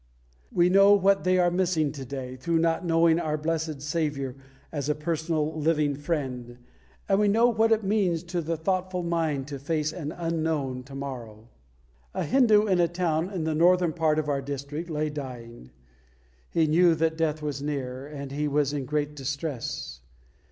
We 0.51 0.67
know 0.67 0.93
what 0.95 1.23
they 1.25 1.37
are 1.37 1.51
missing 1.51 1.91
to 1.91 2.03
day, 2.03 2.35
through 2.35 2.57
not 2.57 2.83
knowing 2.83 3.19
our 3.19 3.37
blessed 3.37 3.83
Saviour 3.83 4.33
as 4.71 4.89
a 4.89 4.95
personal, 4.95 5.53
living 5.53 5.93
Friend; 5.93 6.57
and 7.07 7.19
we 7.19 7.27
know 7.27 7.47
what 7.49 7.71
it 7.71 7.83
means 7.83 8.23
to 8.23 8.41
the 8.41 8.57
thoughtful 8.57 9.03
mind 9.03 9.47
to 9.49 9.59
face 9.59 9.93
an 9.93 10.11
unknown 10.13 10.81
to 10.85 10.95
morrow. 10.95 11.49
A 12.15 12.23
Hindu 12.23 12.65
in 12.65 12.79
a 12.79 12.87
town 12.87 13.29
in 13.29 13.43
the 13.43 13.53
northern 13.53 13.93
part 13.93 14.17
of 14.17 14.27
our 14.27 14.41
district 14.41 14.89
lay 14.89 15.11
dying. 15.11 15.69
He 16.49 16.65
knew 16.65 16.95
that 16.95 17.15
death 17.15 17.43
was 17.43 17.61
near, 17.61 18.07
and 18.07 18.31
he 18.31 18.47
was 18.47 18.73
in 18.73 18.85
great 18.85 19.15
distress. 19.15 20.01